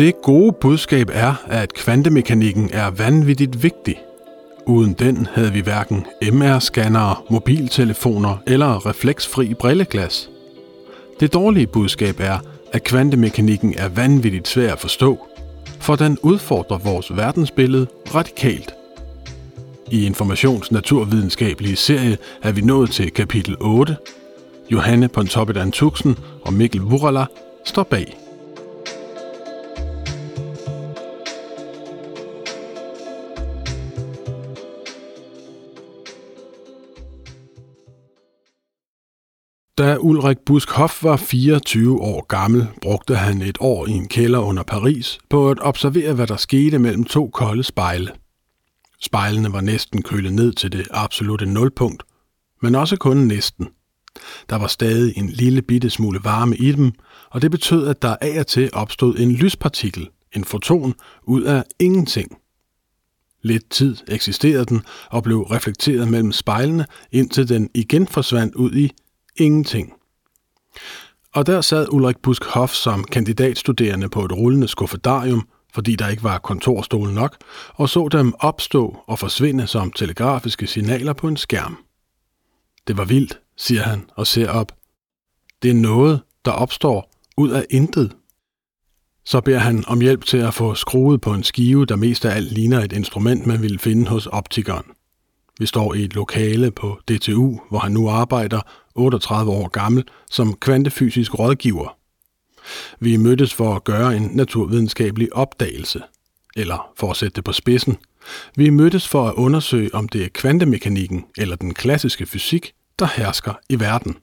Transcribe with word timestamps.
Det 0.00 0.22
gode 0.22 0.52
budskab 0.52 1.10
er, 1.12 1.34
at 1.48 1.74
kvantemekanikken 1.74 2.70
er 2.72 2.90
vanvittigt 2.90 3.62
vigtig. 3.62 3.98
Uden 4.66 4.92
den 4.92 5.26
havde 5.34 5.52
vi 5.52 5.60
hverken 5.60 6.06
MR-scannere, 6.22 7.16
mobiltelefoner 7.30 8.36
eller 8.46 8.86
refleksfri 8.86 9.54
brilleglas. 9.54 10.30
Det 11.20 11.32
dårlige 11.32 11.66
budskab 11.66 12.20
er, 12.20 12.38
at 12.72 12.84
kvantemekanikken 12.84 13.74
er 13.78 13.88
vanvittigt 13.88 14.48
svær 14.48 14.72
at 14.72 14.80
forstå, 14.80 15.26
for 15.80 15.96
den 15.96 16.18
udfordrer 16.22 16.78
vores 16.78 17.16
verdensbillede 17.16 17.86
radikalt. 18.14 18.74
I 19.90 20.06
Informations 20.06 20.72
Naturvidenskabelige 20.72 21.76
serie 21.76 22.18
er 22.42 22.52
vi 22.52 22.60
nået 22.60 22.90
til 22.90 23.10
kapitel 23.10 23.56
8. 23.60 23.96
Johanne 24.72 25.08
Pontoppidan 25.08 25.72
Tuxen 25.72 26.18
og 26.42 26.52
Mikkel 26.52 26.80
Wurala 26.80 27.24
står 27.64 27.82
bag. 27.82 28.19
Da 39.80 39.96
Ulrik 39.96 40.38
Busk 40.46 40.70
Hoff 40.70 41.04
var 41.04 41.16
24 41.16 42.00
år 42.00 42.26
gammel, 42.26 42.66
brugte 42.82 43.16
han 43.16 43.42
et 43.42 43.58
år 43.60 43.86
i 43.86 43.90
en 43.90 44.08
kælder 44.08 44.38
under 44.38 44.62
Paris 44.62 45.18
på 45.30 45.50
at 45.50 45.58
observere, 45.60 46.14
hvad 46.14 46.26
der 46.26 46.36
skete 46.36 46.78
mellem 46.78 47.04
to 47.04 47.30
kolde 47.32 47.62
spejle. 47.62 48.12
Spejlene 49.02 49.52
var 49.52 49.60
næsten 49.60 50.02
kølet 50.02 50.32
ned 50.32 50.52
til 50.52 50.72
det 50.72 50.88
absolute 50.90 51.46
nulpunkt, 51.46 52.02
men 52.62 52.74
også 52.74 52.96
kun 52.96 53.16
næsten. 53.16 53.68
Der 54.50 54.56
var 54.56 54.66
stadig 54.66 55.18
en 55.18 55.28
lille 55.28 55.62
bitte 55.62 55.90
smule 55.90 56.20
varme 56.24 56.56
i 56.56 56.72
dem, 56.72 56.92
og 57.30 57.42
det 57.42 57.50
betød, 57.50 57.86
at 57.86 58.02
der 58.02 58.16
af 58.20 58.40
og 58.40 58.46
til 58.46 58.70
opstod 58.72 59.18
en 59.18 59.32
lyspartikel, 59.32 60.08
en 60.32 60.44
foton, 60.44 60.94
ud 61.22 61.42
af 61.42 61.64
ingenting. 61.78 62.38
Lidt 63.42 63.70
tid 63.70 63.96
eksisterede 64.08 64.64
den 64.64 64.82
og 65.10 65.22
blev 65.22 65.40
reflekteret 65.42 66.08
mellem 66.08 66.32
spejlene, 66.32 66.86
indtil 67.12 67.48
den 67.48 67.70
igen 67.74 68.06
forsvandt 68.06 68.54
ud 68.54 68.72
i 68.72 68.92
ingenting. 69.36 69.92
Og 71.34 71.46
der 71.46 71.60
sad 71.60 71.86
Ulrik 71.90 72.18
Busk 72.22 72.44
Hoff 72.44 72.72
som 72.72 73.04
kandidatstuderende 73.04 74.08
på 74.08 74.24
et 74.24 74.32
rullende 74.32 74.68
skuffedarium, 74.68 75.48
fordi 75.74 75.96
der 75.96 76.08
ikke 76.08 76.22
var 76.22 76.38
kontorstol 76.38 77.08
nok, 77.12 77.36
og 77.74 77.88
så 77.88 78.08
dem 78.08 78.34
opstå 78.38 78.96
og 79.06 79.18
forsvinde 79.18 79.66
som 79.66 79.92
telegrafiske 79.92 80.66
signaler 80.66 81.12
på 81.12 81.28
en 81.28 81.36
skærm. 81.36 81.78
Det 82.86 82.96
var 82.96 83.04
vildt, 83.04 83.40
siger 83.56 83.82
han 83.82 84.10
og 84.16 84.26
ser 84.26 84.50
op. 84.50 84.72
Det 85.62 85.70
er 85.70 85.74
noget, 85.74 86.20
der 86.44 86.50
opstår 86.50 87.10
ud 87.36 87.50
af 87.50 87.66
intet. 87.70 88.16
Så 89.24 89.40
beder 89.40 89.58
han 89.58 89.84
om 89.86 90.00
hjælp 90.00 90.24
til 90.24 90.36
at 90.36 90.54
få 90.54 90.74
skruet 90.74 91.20
på 91.20 91.34
en 91.34 91.42
skive, 91.42 91.86
der 91.86 91.96
mest 91.96 92.24
af 92.24 92.36
alt 92.36 92.52
ligner 92.52 92.80
et 92.80 92.92
instrument, 92.92 93.46
man 93.46 93.62
ville 93.62 93.78
finde 93.78 94.08
hos 94.08 94.26
optikeren. 94.26 94.84
Vi 95.58 95.66
står 95.66 95.94
i 95.94 96.04
et 96.04 96.14
lokale 96.14 96.70
på 96.70 97.00
DTU, 97.08 97.60
hvor 97.68 97.78
han 97.78 97.92
nu 97.92 98.08
arbejder 98.08 98.60
38 98.94 99.50
år 99.50 99.68
gammel 99.68 100.04
som 100.30 100.56
kvantefysisk 100.56 101.38
rådgiver. 101.38 101.96
Vi 103.00 103.16
mødtes 103.16 103.54
for 103.54 103.74
at 103.74 103.84
gøre 103.84 104.16
en 104.16 104.30
naturvidenskabelig 104.34 105.36
opdagelse. 105.36 106.02
Eller 106.56 106.92
for 106.96 107.10
at 107.10 107.16
sætte 107.16 107.36
det 107.36 107.44
på 107.44 107.52
spidsen. 107.52 107.96
Vi 108.56 108.70
mødtes 108.70 109.08
for 109.08 109.28
at 109.28 109.34
undersøge, 109.34 109.94
om 109.94 110.08
det 110.08 110.24
er 110.24 110.28
kvantemekanikken 110.28 111.24
eller 111.38 111.56
den 111.56 111.74
klassiske 111.74 112.26
fysik, 112.26 112.72
der 112.98 113.06
hersker 113.16 113.54
i 113.68 113.80
verden. 113.80 114.16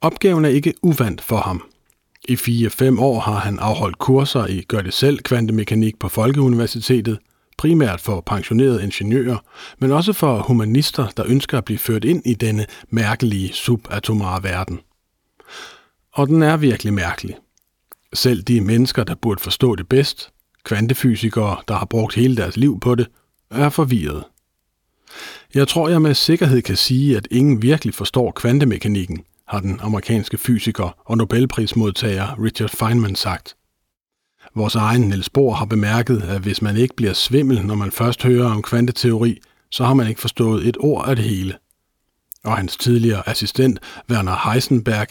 Opgaven 0.00 0.44
er 0.44 0.48
ikke 0.48 0.74
uvandt 0.82 1.20
for 1.20 1.36
ham. 1.36 1.62
I 2.24 2.34
4-5 2.34 3.00
år 3.00 3.20
har 3.20 3.38
han 3.38 3.58
afholdt 3.58 3.98
kurser 3.98 4.46
i 4.46 4.60
Gør 4.68 4.80
det 4.80 4.94
selv 4.94 5.18
kvantemekanik 5.18 5.98
på 5.98 6.08
Folkeuniversitetet– 6.08 7.18
primært 7.60 8.00
for 8.00 8.20
pensionerede 8.20 8.82
ingeniører, 8.82 9.38
men 9.78 9.92
også 9.92 10.12
for 10.12 10.38
humanister, 10.38 11.08
der 11.16 11.24
ønsker 11.26 11.58
at 11.58 11.64
blive 11.64 11.78
ført 11.78 12.04
ind 12.04 12.22
i 12.26 12.34
denne 12.34 12.66
mærkelige 12.90 13.52
subatomare 13.52 14.42
verden. 14.42 14.80
Og 16.12 16.28
den 16.28 16.42
er 16.42 16.56
virkelig 16.56 16.94
mærkelig. 16.94 17.36
Selv 18.12 18.42
de 18.42 18.60
mennesker, 18.60 19.04
der 19.04 19.14
burde 19.14 19.42
forstå 19.42 19.74
det 19.74 19.88
bedst, 19.88 20.30
kvantefysikere, 20.64 21.56
der 21.68 21.74
har 21.74 21.84
brugt 21.84 22.14
hele 22.14 22.36
deres 22.36 22.56
liv 22.56 22.80
på 22.80 22.94
det, 22.94 23.06
er 23.50 23.68
forvirret. 23.68 24.24
Jeg 25.54 25.68
tror, 25.68 25.88
jeg 25.88 26.02
med 26.02 26.14
sikkerhed 26.14 26.62
kan 26.62 26.76
sige, 26.76 27.16
at 27.16 27.28
ingen 27.30 27.62
virkelig 27.62 27.94
forstår 27.94 28.30
kvantemekanikken, 28.30 29.24
har 29.48 29.60
den 29.60 29.80
amerikanske 29.82 30.38
fysiker 30.38 30.96
og 31.04 31.16
Nobelprismodtager 31.16 32.42
Richard 32.44 32.70
Feynman 32.70 33.14
sagt. 33.14 33.56
Vores 34.54 34.74
egen 34.74 35.00
Niels 35.00 35.30
Bohr 35.30 35.54
har 35.54 35.64
bemærket, 35.64 36.22
at 36.22 36.40
hvis 36.40 36.62
man 36.62 36.76
ikke 36.76 36.96
bliver 36.96 37.12
svimmel, 37.12 37.66
når 37.66 37.74
man 37.74 37.90
først 37.90 38.22
hører 38.22 38.50
om 38.50 38.62
kvanteteori, 38.62 39.40
så 39.70 39.84
har 39.84 39.94
man 39.94 40.08
ikke 40.08 40.20
forstået 40.20 40.68
et 40.68 40.76
ord 40.80 41.08
af 41.08 41.16
det 41.16 41.24
hele. 41.24 41.54
Og 42.44 42.56
hans 42.56 42.76
tidligere 42.76 43.28
assistent, 43.28 43.80
Werner 44.10 44.50
Heisenberg, 44.50 45.06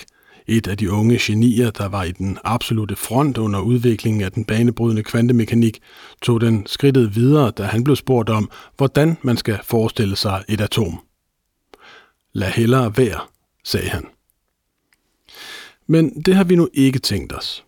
et 0.48 0.68
af 0.68 0.78
de 0.78 0.92
unge 0.92 1.18
genier, 1.22 1.72
der 1.72 1.88
var 1.88 2.04
i 2.04 2.12
den 2.12 2.38
absolute 2.44 2.96
front 2.96 3.38
under 3.38 3.60
udviklingen 3.60 4.22
af 4.22 4.32
den 4.32 4.46
banebrydende 4.46 5.04
kvantemekanik, 5.04 5.80
tog 6.22 6.42
den 6.42 6.66
skridtet 6.66 7.16
videre, 7.16 7.52
da 7.52 7.64
han 7.64 7.84
blev 7.84 7.96
spurgt 7.96 8.30
om, 8.30 8.52
hvordan 8.78 9.18
man 9.22 9.38
skal 9.38 9.60
forestille 9.64 10.16
sig 10.16 10.44
et 10.50 10.62
atom. 10.62 11.00
Lad 12.34 12.52
hellere 12.52 12.98
være, 12.98 13.20
sagde 13.64 13.90
han. 13.90 14.06
Men 15.88 16.22
det 16.22 16.36
har 16.36 16.44
vi 16.44 16.56
nu 16.56 16.70
ikke 16.74 17.00
tænkt 17.00 17.34
os. 17.34 17.66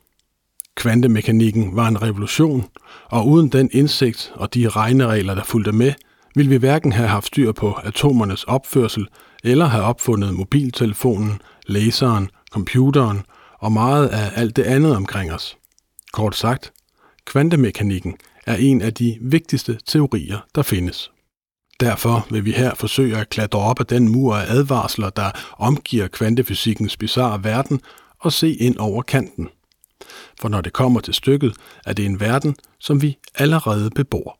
Kvantemekanikken 0.81 1.75
var 1.75 1.87
en 1.87 2.01
revolution, 2.01 2.65
og 3.05 3.27
uden 3.27 3.49
den 3.49 3.69
indsigt 3.73 4.31
og 4.35 4.53
de 4.53 4.69
regneregler, 4.69 5.35
der 5.35 5.43
fulgte 5.43 5.71
med, 5.71 5.93
ville 6.35 6.49
vi 6.49 6.57
hverken 6.57 6.91
have 6.91 7.07
haft 7.07 7.27
styr 7.27 7.51
på 7.51 7.71
atomernes 7.71 8.43
opførsel 8.43 9.07
eller 9.43 9.65
have 9.65 9.83
opfundet 9.83 10.33
mobiltelefonen, 10.33 11.41
laseren, 11.67 12.29
computeren 12.51 13.21
og 13.59 13.71
meget 13.71 14.07
af 14.07 14.31
alt 14.35 14.55
det 14.55 14.63
andet 14.63 14.95
omkring 14.95 15.33
os. 15.33 15.57
Kort 16.13 16.35
sagt, 16.35 16.71
kvantemekanikken 17.25 18.15
er 18.47 18.55
en 18.55 18.81
af 18.81 18.93
de 18.93 19.17
vigtigste 19.21 19.79
teorier, 19.85 20.39
der 20.55 20.61
findes. 20.61 21.11
Derfor 21.79 22.27
vil 22.29 22.45
vi 22.45 22.51
her 22.51 22.75
forsøge 22.75 23.17
at 23.17 23.29
klatre 23.29 23.59
op 23.59 23.79
ad 23.79 23.85
den 23.85 24.09
mur 24.09 24.35
af 24.35 24.45
advarsler, 24.49 25.09
der 25.09 25.31
omgiver 25.57 26.07
kvantefysikkens 26.07 26.97
bizarre 26.97 27.43
verden, 27.43 27.81
og 28.19 28.33
se 28.33 28.53
ind 28.53 28.77
over 28.77 29.01
kanten– 29.01 29.49
for 30.41 30.49
når 30.49 30.61
det 30.61 30.73
kommer 30.73 30.99
til 30.99 31.13
stykket, 31.13 31.53
er 31.85 31.93
det 31.93 32.05
en 32.05 32.19
verden, 32.19 32.55
som 32.79 33.01
vi 33.01 33.17
allerede 33.35 33.89
bebor. 33.89 34.37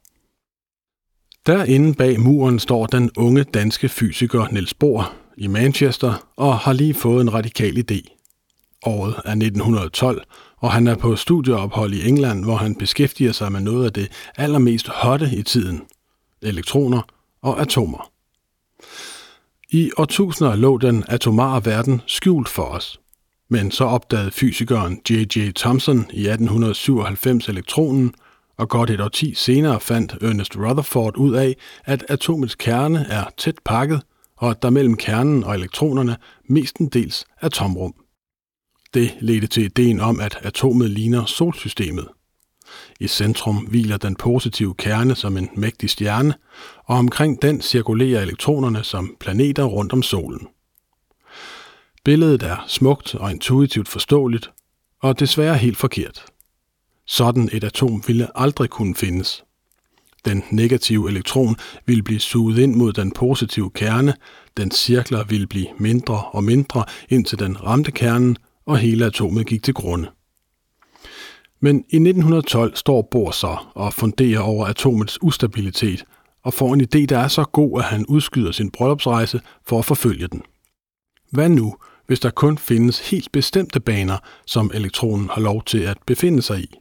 Derinde 1.46 1.94
bag 1.94 2.20
muren 2.20 2.60
står 2.60 2.86
den 2.86 3.12
unge 3.18 3.44
danske 3.44 3.90
fysiker 3.90 4.48
Niels 4.52 4.74
Bohr 4.74 5.14
i 5.38 5.48
Manchester 5.48 6.28
og 6.38 6.58
har 6.58 6.74
lige 6.74 6.94
fået 6.94 7.22
en 7.22 7.34
radikal 7.34 7.78
idé. 7.78 8.18
Året 8.86 9.14
er 9.14 9.32
1912, 9.32 10.24
og 10.58 10.72
han 10.72 10.88
er 10.88 10.96
på 10.96 11.16
studieophold 11.16 11.94
i 11.94 12.08
England, 12.08 12.44
hvor 12.44 12.56
han 12.56 12.76
beskæftiger 12.76 13.32
sig 13.32 13.52
med 13.52 13.62
noget 13.62 13.86
af 13.86 13.94
det 13.94 14.12
allermest 14.38 14.88
hotte 14.88 15.30
i 15.34 15.44
tiden, 15.44 15.82
elektroner 16.42 17.02
og 17.42 17.62
atomer. 17.62 18.12
I 19.70 19.92
årtusinder 19.98 20.56
lå 20.56 20.78
den 20.78 21.04
atomare 21.08 21.66
verden 21.66 22.02
skjult 22.06 22.50
for 22.50 22.64
os. 22.64 23.00
Men 23.54 23.72
så 23.72 23.84
opdagede 23.84 24.32
fysikeren 24.32 25.02
J.J. 25.10 25.52
Thomson 25.56 25.98
i 25.98 26.28
1897 26.28 27.50
elektronen, 27.50 28.14
og 28.58 28.70
godt 28.70 28.90
et 28.90 29.02
årti 29.02 29.34
senere 29.34 29.80
fandt 29.80 30.18
Ernest 30.22 30.58
Rutherford 30.58 31.18
ud 31.18 31.34
af, 31.36 31.56
at 31.86 32.06
atomets 32.10 32.56
kerne 32.56 33.06
er 33.10 33.24
tæt 33.38 33.56
pakket, 33.66 34.02
og 34.38 34.50
at 34.50 34.62
der 34.62 34.70
mellem 34.70 34.98
kernen 34.98 35.44
og 35.44 35.56
elektronerne 35.56 36.18
mestendels 36.50 37.26
er 37.42 37.50
tomrum. 37.50 37.94
Det 38.94 39.12
ledte 39.20 39.48
til 39.48 39.64
ideen 39.64 40.00
om, 40.00 40.20
at 40.20 40.38
atomet 40.42 40.90
ligner 40.90 41.26
solsystemet. 41.26 42.08
I 43.00 43.08
centrum 43.08 43.58
hviler 43.58 43.98
den 43.98 44.16
positive 44.16 44.76
kerne 44.76 45.16
som 45.16 45.38
en 45.38 45.50
mægtig 45.56 45.90
stjerne, 45.90 46.34
og 46.86 46.98
omkring 46.98 47.42
den 47.42 47.62
cirkulerer 47.62 48.22
elektronerne 48.22 48.84
som 48.84 49.16
planeter 49.20 49.64
rundt 49.64 49.94
om 49.94 50.04
solen. 50.04 50.48
Billedet 52.06 52.44
er 52.44 52.66
smukt 52.68 53.16
og 53.16 53.32
intuitivt 53.32 53.88
forståeligt, 53.88 54.52
og 55.02 55.20
desværre 55.20 55.58
helt 55.58 55.78
forkert. 55.78 56.26
Sådan 57.06 57.50
et 57.52 57.64
atom 57.64 58.04
ville 58.08 58.28
aldrig 58.36 58.70
kunne 58.70 58.96
findes. 58.96 59.44
Den 60.26 60.44
negative 60.52 61.10
elektron 61.10 61.56
ville 61.86 62.04
blive 62.04 62.20
suget 62.20 62.58
ind 62.58 62.76
mod 62.76 62.94
den 62.94 63.12
positive 63.12 63.72
kerne, 63.72 64.14
den 64.58 64.72
cirkler 64.72 65.24
ville 65.24 65.48
blive 65.48 65.68
mindre 65.78 66.24
og 66.32 66.44
mindre, 66.44 66.86
indtil 67.10 67.40
den 67.40 67.64
ramte 67.64 67.92
kernen, 67.92 68.38
og 68.66 68.78
hele 68.78 69.06
atomet 69.06 69.48
gik 69.48 69.64
til 69.64 69.74
grunde. 69.74 70.10
Men 71.60 71.76
i 71.76 71.96
1912 71.96 72.76
står 72.76 73.08
Bohr 73.12 73.32
så 73.32 73.58
og 73.74 73.94
funderer 73.94 74.40
over 74.40 74.66
atomets 74.66 75.22
ustabilitet, 75.22 76.04
og 76.44 76.54
får 76.54 76.74
en 76.74 76.82
idé, 76.82 77.06
der 77.06 77.20
er 77.20 77.28
så 77.28 77.44
god, 77.44 77.80
at 77.80 77.86
han 77.86 78.06
udskyder 78.06 78.52
sin 78.52 78.72
bryllupsrejse 78.72 79.42
for 79.68 79.80
at 79.80 79.86
forfølge 79.86 80.28
den. 80.28 80.42
Hvad 81.32 81.50
nu, 81.50 81.76
hvis 82.12 82.20
der 82.20 82.30
kun 82.30 82.58
findes 82.58 83.10
helt 83.10 83.32
bestemte 83.32 83.80
baner, 83.80 84.18
som 84.46 84.72
elektronen 84.74 85.30
har 85.30 85.42
lov 85.42 85.64
til 85.64 85.78
at 85.78 85.98
befinde 86.06 86.42
sig 86.42 86.60
i. 86.60 86.76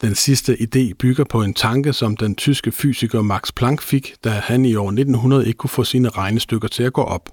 Den 0.00 0.14
sidste 0.14 0.56
idé 0.60 0.92
bygger 0.98 1.24
på 1.24 1.42
en 1.42 1.54
tanke, 1.54 1.92
som 1.92 2.16
den 2.16 2.34
tyske 2.34 2.72
fysiker 2.72 3.22
Max 3.22 3.52
Planck 3.56 3.82
fik, 3.82 4.14
da 4.24 4.30
han 4.30 4.64
i 4.64 4.74
år 4.74 4.88
1900 4.88 5.46
ikke 5.46 5.56
kunne 5.58 5.70
få 5.70 5.84
sine 5.84 6.08
regnestykker 6.08 6.68
til 6.68 6.82
at 6.82 6.92
gå 6.92 7.02
op. 7.02 7.30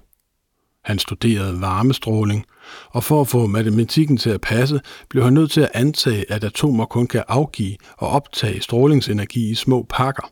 Han 0.83 0.99
studerede 0.99 1.61
varmestråling, 1.61 2.45
og 2.89 3.03
for 3.03 3.21
at 3.21 3.27
få 3.27 3.47
matematikken 3.47 4.17
til 4.17 4.29
at 4.29 4.41
passe, 4.41 4.81
blev 5.09 5.23
han 5.23 5.33
nødt 5.33 5.51
til 5.51 5.61
at 5.61 5.71
antage, 5.73 6.31
at 6.31 6.43
atomer 6.43 6.85
kun 6.85 7.07
kan 7.07 7.23
afgive 7.27 7.77
og 7.97 8.09
optage 8.09 8.61
strålingsenergi 8.61 9.49
i 9.49 9.55
små 9.55 9.85
pakker. 9.89 10.31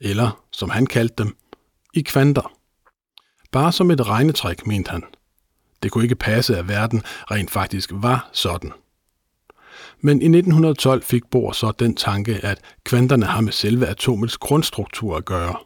Eller, 0.00 0.44
som 0.52 0.70
han 0.70 0.86
kaldte 0.86 1.22
dem, 1.22 1.36
i 1.94 2.02
kvanter. 2.02 2.52
Bare 3.50 3.72
som 3.72 3.90
et 3.90 4.06
regnetræk, 4.06 4.66
mente 4.66 4.90
han. 4.90 5.02
Det 5.82 5.90
kunne 5.90 6.04
ikke 6.04 6.14
passe, 6.14 6.56
at 6.56 6.68
verden 6.68 7.02
rent 7.30 7.50
faktisk 7.50 7.90
var 7.92 8.30
sådan. 8.32 8.72
Men 10.00 10.22
i 10.22 10.24
1912 10.24 11.02
fik 11.02 11.22
Bohr 11.30 11.52
så 11.52 11.72
den 11.78 11.94
tanke, 11.94 12.44
at 12.44 12.60
kvanterne 12.84 13.26
har 13.26 13.40
med 13.40 13.52
selve 13.52 13.86
atomets 13.86 14.36
grundstruktur 14.36 15.16
at 15.16 15.24
gøre. 15.24 15.56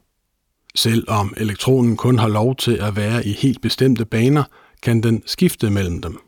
Selvom 0.75 1.35
elektronen 1.37 1.97
kun 1.97 2.19
har 2.19 2.29
lov 2.29 2.57
til 2.57 2.77
at 2.77 2.97
være 2.97 3.27
i 3.27 3.33
helt 3.33 3.61
bestemte 3.61 4.05
baner, 4.05 4.45
kan 4.83 5.03
den 5.03 5.23
skifte 5.27 5.71
mellem 5.71 6.03
dem. 6.03 6.21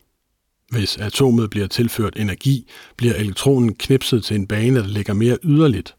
Hvis 0.71 0.97
atomet 0.97 1.51
bliver 1.51 1.67
tilført 1.67 2.17
energi, 2.17 2.71
bliver 2.97 3.15
elektronen 3.15 3.75
knipset 3.75 4.25
til 4.25 4.37
en 4.37 4.47
bane, 4.47 4.81
der 4.81 4.87
ligger 4.87 5.15
mere 5.15 5.39
yderligt. 5.45 5.97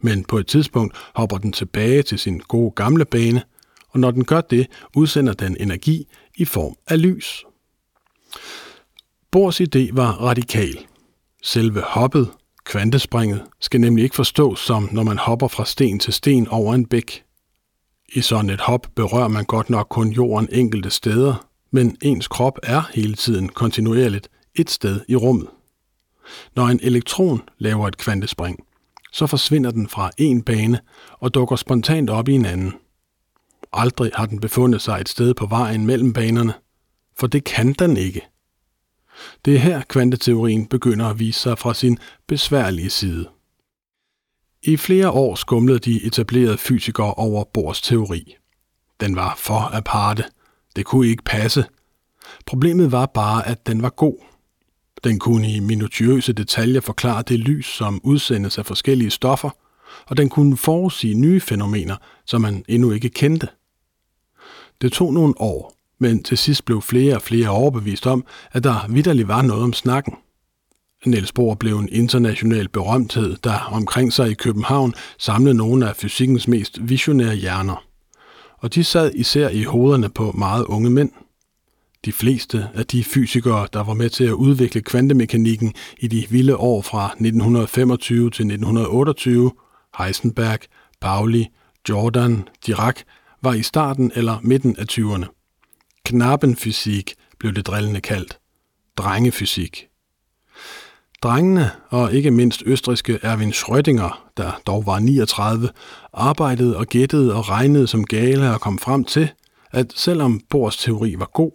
Men 0.00 0.24
på 0.24 0.38
et 0.38 0.46
tidspunkt 0.46 0.96
hopper 1.14 1.38
den 1.38 1.52
tilbage 1.52 2.02
til 2.02 2.18
sin 2.18 2.38
gode 2.38 2.70
gamle 2.70 3.04
bane, 3.04 3.42
og 3.88 4.00
når 4.00 4.10
den 4.10 4.24
gør 4.24 4.40
det, 4.40 4.66
udsender 4.96 5.32
den 5.32 5.56
energi 5.60 6.08
i 6.36 6.44
form 6.44 6.76
af 6.88 7.02
lys. 7.02 7.44
Bohrs 9.30 9.60
idé 9.60 9.94
var 9.94 10.12
radikal. 10.12 10.86
Selve 11.42 11.80
hoppet, 11.80 12.30
kvantespringet, 12.64 13.42
skal 13.60 13.80
nemlig 13.80 14.02
ikke 14.02 14.16
forstås 14.16 14.60
som, 14.60 14.88
når 14.92 15.02
man 15.02 15.18
hopper 15.18 15.48
fra 15.48 15.64
sten 15.64 15.98
til 15.98 16.12
sten 16.12 16.48
over 16.48 16.74
en 16.74 16.86
bæk. 16.86 17.24
I 18.14 18.20
sådan 18.20 18.50
et 18.50 18.60
hop 18.60 18.86
berører 18.94 19.28
man 19.28 19.44
godt 19.44 19.70
nok 19.70 19.86
kun 19.90 20.12
jorden 20.12 20.48
enkelte 20.52 20.90
steder, 20.90 21.48
men 21.70 21.96
ens 22.02 22.28
krop 22.28 22.58
er 22.62 22.82
hele 22.94 23.14
tiden 23.14 23.48
kontinuerligt 23.48 24.28
et 24.54 24.70
sted 24.70 25.00
i 25.08 25.16
rummet. 25.16 25.48
Når 26.56 26.66
en 26.66 26.80
elektron 26.82 27.42
laver 27.58 27.88
et 27.88 27.96
kvantespring, 27.96 28.58
så 29.12 29.26
forsvinder 29.26 29.70
den 29.70 29.88
fra 29.88 30.10
en 30.18 30.42
bane 30.42 30.80
og 31.10 31.34
dukker 31.34 31.56
spontant 31.56 32.10
op 32.10 32.28
i 32.28 32.32
en 32.32 32.44
anden. 32.44 32.74
Aldrig 33.72 34.10
har 34.14 34.26
den 34.26 34.40
befundet 34.40 34.82
sig 34.82 35.00
et 35.00 35.08
sted 35.08 35.34
på 35.34 35.46
vejen 35.46 35.86
mellem 35.86 36.12
banerne, 36.12 36.54
for 37.16 37.26
det 37.26 37.44
kan 37.44 37.72
den 37.72 37.96
ikke. 37.96 38.20
Det 39.44 39.54
er 39.54 39.58
her 39.58 39.82
kvanteteorien 39.88 40.66
begynder 40.66 41.06
at 41.06 41.18
vise 41.18 41.40
sig 41.40 41.58
fra 41.58 41.74
sin 41.74 41.98
besværlige 42.26 42.90
side. 42.90 43.28
I 44.62 44.76
flere 44.76 45.10
år 45.10 45.34
skumlede 45.34 45.78
de 45.78 46.04
etablerede 46.06 46.58
fysikere 46.58 47.14
over 47.14 47.44
Bohrs 47.44 47.82
teori. 47.82 48.36
Den 49.00 49.16
var 49.16 49.34
for 49.38 49.74
aparte. 49.74 50.24
Det 50.76 50.86
kunne 50.86 51.06
ikke 51.06 51.24
passe. 51.24 51.64
Problemet 52.46 52.92
var 52.92 53.06
bare, 53.06 53.48
at 53.48 53.66
den 53.66 53.82
var 53.82 53.90
god. 53.90 54.16
Den 55.04 55.18
kunne 55.18 55.52
i 55.52 55.60
minutiøse 55.60 56.32
detaljer 56.32 56.80
forklare 56.80 57.22
det 57.22 57.38
lys, 57.38 57.66
som 57.66 58.00
udsendes 58.04 58.58
af 58.58 58.66
forskellige 58.66 59.10
stoffer, 59.10 59.50
og 60.06 60.16
den 60.16 60.28
kunne 60.28 60.56
forudsige 60.56 61.14
nye 61.14 61.40
fænomener, 61.40 61.96
som 62.26 62.40
man 62.40 62.64
endnu 62.68 62.90
ikke 62.90 63.08
kendte. 63.08 63.48
Det 64.82 64.92
tog 64.92 65.12
nogle 65.12 65.34
år, 65.36 65.74
men 65.98 66.22
til 66.22 66.38
sidst 66.38 66.64
blev 66.64 66.82
flere 66.82 67.14
og 67.14 67.22
flere 67.22 67.48
overbevist 67.48 68.06
om, 68.06 68.24
at 68.52 68.64
der 68.64 68.86
vidderligt 68.88 69.28
var 69.28 69.42
noget 69.42 69.62
om 69.62 69.72
snakken. 69.72 70.14
Niels 71.06 71.32
Bohr 71.32 71.54
blev 71.54 71.78
en 71.78 71.88
international 71.92 72.68
berømthed, 72.68 73.36
der 73.44 73.58
omkring 73.72 74.12
sig 74.12 74.30
i 74.30 74.34
København 74.34 74.94
samlede 75.18 75.54
nogle 75.54 75.88
af 75.88 75.96
fysikkens 75.96 76.48
mest 76.48 76.78
visionære 76.88 77.34
hjerner. 77.34 77.84
Og 78.58 78.74
de 78.74 78.84
sad 78.84 79.12
især 79.14 79.48
i 79.48 79.62
hovederne 79.62 80.08
på 80.08 80.32
meget 80.32 80.64
unge 80.64 80.90
mænd. 80.90 81.10
De 82.04 82.12
fleste 82.12 82.68
af 82.74 82.86
de 82.86 83.04
fysikere, 83.04 83.68
der 83.72 83.84
var 83.84 83.94
med 83.94 84.10
til 84.10 84.24
at 84.24 84.32
udvikle 84.32 84.80
kvantemekanikken 84.80 85.74
i 85.98 86.06
de 86.06 86.26
vilde 86.30 86.56
år 86.56 86.82
fra 86.82 87.06
1925 87.06 88.30
til 88.30 88.44
1928, 88.44 89.50
Heisenberg, 89.98 90.58
Pauli, 91.00 91.46
Jordan, 91.88 92.48
Dirac, 92.66 92.96
var 93.42 93.52
i 93.52 93.62
starten 93.62 94.12
eller 94.14 94.38
midten 94.42 94.76
af 94.78 94.84
20'erne. 94.92 95.26
Knappenfysik 96.04 97.14
blev 97.38 97.52
det 97.52 97.66
drillende 97.66 98.00
kaldt. 98.00 98.38
Drengefysik. 98.96 99.88
Drengene, 101.22 101.70
og 101.88 102.12
ikke 102.12 102.30
mindst 102.30 102.62
østriske 102.66 103.18
Erwin 103.22 103.52
Schrödinger, 103.52 104.30
der 104.36 104.60
dog 104.66 104.86
var 104.86 104.98
39, 104.98 105.68
arbejdede 106.12 106.76
og 106.76 106.86
gættede 106.86 107.34
og 107.34 107.48
regnede 107.48 107.86
som 107.86 108.04
gale 108.04 108.54
og 108.54 108.60
kom 108.60 108.78
frem 108.78 109.04
til, 109.04 109.30
at 109.70 109.92
selvom 109.96 110.40
Bohrs 110.50 110.76
teori 110.76 111.14
var 111.18 111.30
god, 111.34 111.52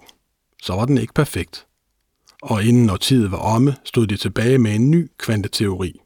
så 0.62 0.74
var 0.74 0.86
den 0.86 0.98
ikke 0.98 1.14
perfekt. 1.14 1.66
Og 2.42 2.64
inden 2.64 2.86
når 2.86 2.98
tiden 2.98 3.32
var 3.32 3.38
omme, 3.38 3.76
stod 3.84 4.08
de 4.08 4.18
tilbage 4.18 4.58
med 4.58 4.76
en 4.76 4.92
ny 4.92 5.12
kvanteteori. 5.18 6.00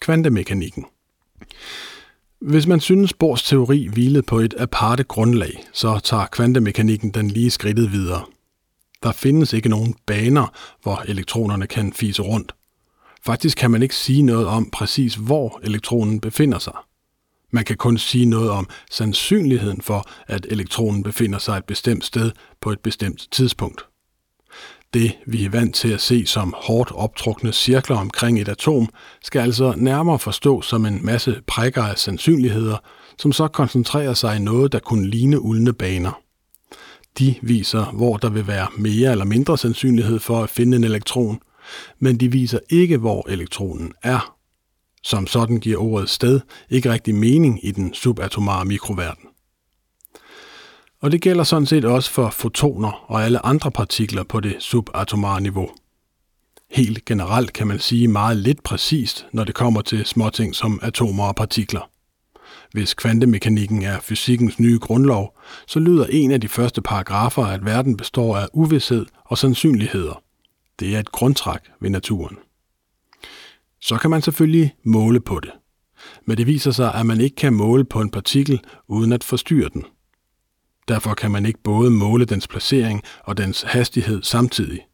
Kvantemekanikken. 0.00 0.84
Hvis 2.44 2.66
man 2.66 2.80
synes, 2.80 3.12
Bohrs 3.12 3.42
teori 3.42 3.88
hvilede 3.92 4.22
på 4.22 4.38
et 4.38 4.54
aparte 4.58 5.04
grundlag, 5.04 5.64
så 5.72 5.98
tager 5.98 6.26
kvantemekanikken 6.26 7.10
den 7.10 7.30
lige 7.30 7.50
skridtet 7.50 7.92
videre. 7.92 8.24
Der 9.02 9.12
findes 9.12 9.52
ikke 9.52 9.68
nogen 9.68 9.94
baner, 10.06 10.52
hvor 10.82 11.02
elektronerne 11.08 11.66
kan 11.66 11.92
fise 11.92 12.22
rundt. 12.22 12.52
Faktisk 13.26 13.58
kan 13.58 13.70
man 13.70 13.82
ikke 13.82 13.96
sige 13.96 14.22
noget 14.22 14.46
om 14.46 14.70
præcis, 14.70 15.14
hvor 15.14 15.60
elektronen 15.62 16.20
befinder 16.20 16.58
sig. 16.58 16.74
Man 17.50 17.64
kan 17.64 17.76
kun 17.76 17.98
sige 17.98 18.26
noget 18.26 18.50
om 18.50 18.68
sandsynligheden 18.90 19.80
for, 19.80 20.08
at 20.26 20.46
elektronen 20.50 21.02
befinder 21.02 21.38
sig 21.38 21.56
et 21.56 21.64
bestemt 21.64 22.04
sted 22.04 22.30
på 22.60 22.70
et 22.70 22.80
bestemt 22.80 23.28
tidspunkt. 23.30 23.86
Det, 24.94 25.12
vi 25.26 25.44
er 25.44 25.50
vant 25.50 25.74
til 25.74 25.88
at 25.88 26.00
se 26.00 26.26
som 26.26 26.54
hårdt 26.56 26.92
optrukne 26.92 27.52
cirkler 27.52 27.96
omkring 27.96 28.40
et 28.40 28.48
atom, 28.48 28.88
skal 29.22 29.40
altså 29.40 29.74
nærmere 29.76 30.18
forstås 30.18 30.66
som 30.66 30.86
en 30.86 31.04
masse 31.04 31.40
prikker 31.46 31.82
af 31.82 31.98
sandsynligheder, 31.98 32.76
som 33.18 33.32
så 33.32 33.48
koncentrerer 33.48 34.14
sig 34.14 34.36
i 34.36 34.38
noget, 34.38 34.72
der 34.72 34.78
kunne 34.78 35.06
ligne 35.06 35.40
uldne 35.40 35.72
baner. 35.72 36.20
De 37.18 37.34
viser, 37.42 37.84
hvor 37.84 38.16
der 38.16 38.30
vil 38.30 38.46
være 38.46 38.66
mere 38.78 39.10
eller 39.10 39.24
mindre 39.24 39.58
sandsynlighed 39.58 40.18
for 40.18 40.42
at 40.42 40.50
finde 40.50 40.76
en 40.76 40.84
elektron, 40.84 41.40
men 41.98 42.16
de 42.16 42.32
viser 42.32 42.58
ikke, 42.70 42.96
hvor 42.96 43.28
elektronen 43.28 43.92
er. 44.02 44.34
Som 45.02 45.26
sådan 45.26 45.60
giver 45.60 45.78
ordet 45.78 46.10
sted 46.10 46.40
ikke 46.70 46.92
rigtig 46.92 47.14
mening 47.14 47.66
i 47.66 47.70
den 47.70 47.94
subatomare 47.94 48.64
mikroverden. 48.64 49.28
Og 51.04 51.12
det 51.12 51.20
gælder 51.20 51.44
sådan 51.44 51.66
set 51.66 51.84
også 51.84 52.10
for 52.10 52.30
fotoner 52.30 53.04
og 53.10 53.24
alle 53.24 53.46
andre 53.46 53.70
partikler 53.70 54.22
på 54.22 54.40
det 54.40 54.56
subatomare 54.58 55.40
niveau. 55.40 55.70
Helt 56.70 57.04
generelt 57.04 57.52
kan 57.52 57.66
man 57.66 57.78
sige 57.78 58.08
meget 58.08 58.36
lidt 58.36 58.62
præcist, 58.62 59.26
når 59.32 59.44
det 59.44 59.54
kommer 59.54 59.80
til 59.80 60.04
småting 60.04 60.54
som 60.54 60.80
atomer 60.82 61.24
og 61.24 61.36
partikler. 61.36 61.90
Hvis 62.72 62.94
kvantemekanikken 62.94 63.82
er 63.82 64.00
fysikkens 64.00 64.58
nye 64.58 64.78
grundlov, 64.78 65.38
så 65.66 65.78
lyder 65.78 66.06
en 66.06 66.30
af 66.30 66.40
de 66.40 66.48
første 66.48 66.82
paragrafer, 66.82 67.46
at 67.46 67.64
verden 67.64 67.96
består 67.96 68.36
af 68.36 68.48
uvidshed 68.52 69.06
og 69.24 69.38
sandsynligheder. 69.38 70.22
Det 70.80 70.94
er 70.94 71.00
et 71.00 71.12
grundtræk 71.12 71.60
ved 71.80 71.90
naturen. 71.90 72.36
Så 73.80 73.96
kan 73.96 74.10
man 74.10 74.22
selvfølgelig 74.22 74.74
måle 74.84 75.20
på 75.20 75.40
det. 75.40 75.50
Men 76.26 76.36
det 76.36 76.46
viser 76.46 76.70
sig, 76.70 76.94
at 76.94 77.06
man 77.06 77.20
ikke 77.20 77.36
kan 77.36 77.54
måle 77.54 77.84
på 77.84 78.00
en 78.00 78.10
partikel 78.10 78.60
uden 78.88 79.12
at 79.12 79.24
forstyrre 79.24 79.68
den. 79.68 79.84
Derfor 80.88 81.14
kan 81.14 81.30
man 81.30 81.46
ikke 81.46 81.62
både 81.62 81.90
måle 81.90 82.24
dens 82.24 82.48
placering 82.48 83.02
og 83.24 83.36
dens 83.36 83.62
hastighed 83.62 84.22
samtidig. 84.22 84.86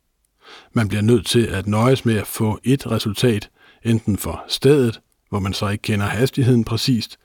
Man 0.73 0.88
bliver 0.88 1.02
nødt 1.02 1.26
til 1.26 1.47
at 1.47 1.66
nøjes 1.66 2.04
med 2.04 2.16
at 2.16 2.26
få 2.26 2.59
et 2.64 2.90
resultat, 2.90 3.50
enten 3.85 4.18
for 4.18 4.44
stedet, 4.49 5.00
hvor 5.28 5.38
man 5.38 5.52
så 5.52 5.68
ikke 5.68 5.82
kender 5.82 6.06
hastigheden 6.06 6.64
præcist, 6.64 7.18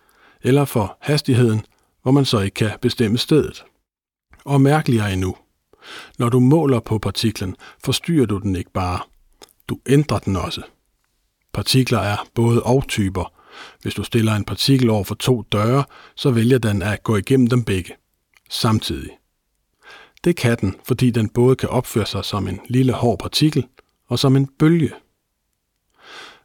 eller 0.44 0.66
for 0.66 0.98
hastigheden, 1.02 1.62
hvor 2.04 2.12
man 2.12 2.26
så 2.26 2.40
ikke 2.40 2.56
kan 2.56 2.72
bestemme 2.82 3.18
stedet. 3.18 3.64
Og 4.46 4.62
mærkeligere 4.62 5.14
endnu. 5.14 5.36
Når 6.20 6.30
du 6.30 6.40
måler 6.40 6.80
på 6.80 6.98
partiklen, 6.98 7.56
forstyrrer 7.84 8.26
du 8.26 8.38
den 8.38 8.56
ikke 8.56 8.72
bare. 8.72 9.00
Du 9.70 9.80
ændrer 9.86 10.20
den 10.20 10.36
også. 10.36 10.62
Partikler 11.54 12.00
er 12.00 12.18
både 12.36 12.64
og 12.64 12.88
typer. 12.88 13.34
Hvis 13.82 13.94
du 13.94 14.04
stiller 14.04 14.36
en 14.36 14.46
partikel 14.46 14.90
over 14.90 15.04
for 15.04 15.16
to 15.16 15.42
døre, 15.52 15.84
så 16.16 16.32
vælger 16.32 16.58
den 16.58 16.82
at 16.82 17.04
gå 17.04 17.18
igennem 17.18 17.48
dem 17.48 17.64
begge 17.64 17.94
samtidig. 18.50 19.10
Det 20.24 20.36
kan 20.36 20.58
den, 20.62 20.76
fordi 20.84 21.12
den 21.12 21.30
både 21.30 21.56
kan 21.56 21.70
opføre 21.70 22.06
sig 22.06 22.26
som 22.26 22.48
en 22.48 22.60
lille 22.70 22.94
hård 22.94 23.20
partikel 23.20 23.66
og 24.08 24.20
som 24.20 24.36
en 24.36 24.50
bølge. 24.60 24.92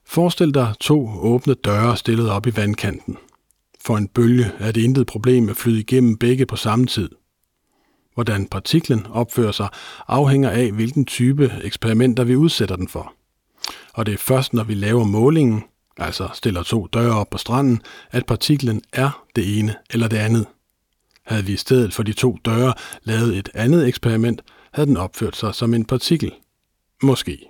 Forestil 0.07 0.55
dig 0.55 0.75
to 0.81 1.09
åbne 1.09 1.55
døre 1.55 1.97
stillet 1.97 2.31
op 2.31 2.47
i 2.47 2.57
vandkanten. 2.57 3.17
For 3.85 3.97
en 3.97 4.09
bølge 4.09 4.53
er 4.59 4.73
det 4.73 4.83
intet 4.83 5.07
problem 5.07 5.49
at 5.49 5.57
flyde 5.57 5.81
igennem 5.81 6.17
begge 6.17 6.47
på 6.47 6.57
samme 6.57 6.87
tid. 6.87 7.09
Hvordan 8.15 8.47
partiklen 8.47 9.07
opfører 9.07 9.53
sig 9.53 9.69
afhænger 10.09 10.51
af, 10.51 10.73
hvilken 10.73 11.05
type 11.05 11.53
eksperimenter 11.63 12.25
vi 12.25 12.37
udsætter 12.37 12.77
den 12.77 12.89
for. 12.89 13.15
og 13.95 14.07
det 14.07 14.15
er 14.15 14.19
først, 14.19 14.53
når 14.53 14.65
vi 14.65 14.75
laver 14.75 15.05
målingen, 15.05 15.65
altså 15.97 16.29
stiller 16.35 16.63
to 16.63 16.87
døre 16.87 17.15
op 17.15 17.31
på 17.31 17.39
stranden, 17.39 17.83
at 18.11 18.27
partiklen 18.27 18.83
er 18.93 19.25
det 19.37 19.59
ene 19.59 19.75
eller 19.91 20.09
det 20.09 20.17
andet. 20.17 20.47
Havde 21.27 21.45
vi 21.45 21.53
i 21.53 21.57
stedet 21.57 21.95
for 21.95 22.03
de 22.03 22.13
to 22.13 22.39
døre 22.45 22.75
lavet 23.03 23.39
et 23.39 23.49
andet 23.55 23.89
eksperiment, 23.89 24.43
havde 24.73 24.87
den 24.87 24.97
opført 24.97 25.37
sig 25.37 25.55
som 25.55 25.75
en 25.75 25.85
partikel. 25.85 26.33
Måske. 27.03 27.47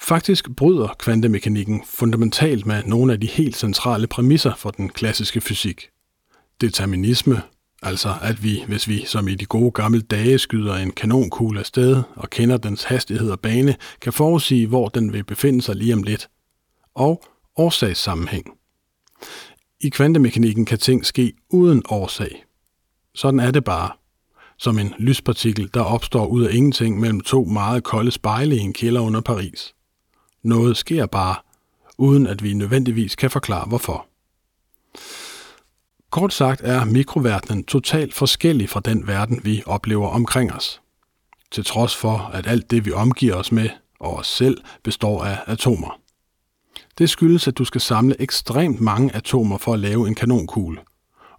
Faktisk 0.00 0.50
bryder 0.56 0.88
kvantemekanikken 0.98 1.82
fundamentalt 1.86 2.66
med 2.66 2.82
nogle 2.84 3.12
af 3.12 3.20
de 3.20 3.26
helt 3.26 3.56
centrale 3.56 4.06
præmisser 4.06 4.54
for 4.54 4.70
den 4.70 4.88
klassiske 4.88 5.40
fysik. 5.40 5.88
Determinisme, 6.60 7.42
altså 7.82 8.14
at 8.22 8.42
vi, 8.42 8.64
hvis 8.68 8.88
vi 8.88 9.04
som 9.06 9.28
i 9.28 9.34
de 9.34 9.46
gode 9.46 9.70
gamle 9.70 10.00
dage 10.00 10.38
skyder 10.38 10.74
en 10.74 10.90
kanonkugle 10.90 11.60
afsted 11.60 12.02
og 12.16 12.30
kender 12.30 12.56
dens 12.56 12.84
hastighed 12.84 13.30
og 13.30 13.40
bane, 13.40 13.76
kan 14.00 14.12
forudsige, 14.12 14.66
hvor 14.66 14.88
den 14.88 15.12
vil 15.12 15.24
befinde 15.24 15.62
sig 15.62 15.76
lige 15.76 15.94
om 15.94 16.02
lidt. 16.02 16.28
Og 16.94 17.24
årsagssammenhæng. 17.56 18.59
I 19.82 19.88
kvantemekanikken 19.88 20.64
kan 20.64 20.78
ting 20.78 21.06
ske 21.06 21.32
uden 21.50 21.82
årsag. 21.88 22.44
Sådan 23.14 23.40
er 23.40 23.50
det 23.50 23.64
bare. 23.64 23.90
Som 24.58 24.78
en 24.78 24.94
lyspartikel, 24.98 25.70
der 25.74 25.80
opstår 25.80 26.26
ud 26.26 26.42
af 26.42 26.54
ingenting 26.54 27.00
mellem 27.00 27.20
to 27.20 27.44
meget 27.44 27.84
kolde 27.84 28.10
spejle 28.10 28.56
i 28.56 28.58
en 28.58 28.72
kælder 28.72 29.00
under 29.00 29.20
Paris. 29.20 29.74
Noget 30.42 30.76
sker 30.76 31.06
bare, 31.06 31.36
uden 31.98 32.26
at 32.26 32.42
vi 32.42 32.54
nødvendigvis 32.54 33.16
kan 33.16 33.30
forklare 33.30 33.68
hvorfor. 33.68 34.06
Kort 36.10 36.32
sagt 36.32 36.60
er 36.64 36.84
mikroverdenen 36.84 37.64
totalt 37.64 38.14
forskellig 38.14 38.68
fra 38.68 38.80
den 38.80 39.06
verden, 39.06 39.40
vi 39.44 39.62
oplever 39.66 40.08
omkring 40.08 40.52
os. 40.52 40.80
Til 41.50 41.64
trods 41.64 41.96
for, 41.96 42.18
at 42.18 42.46
alt 42.46 42.70
det, 42.70 42.84
vi 42.84 42.92
omgiver 42.92 43.34
os 43.34 43.52
med 43.52 43.68
og 44.00 44.16
os 44.16 44.26
selv, 44.26 44.60
består 44.82 45.24
af 45.24 45.38
atomer. 45.46 45.99
Det 46.98 47.10
skyldes, 47.10 47.48
at 47.48 47.58
du 47.58 47.64
skal 47.64 47.80
samle 47.80 48.20
ekstremt 48.20 48.80
mange 48.80 49.16
atomer 49.16 49.58
for 49.58 49.72
at 49.72 49.80
lave 49.80 50.08
en 50.08 50.14
kanonkugle. 50.14 50.80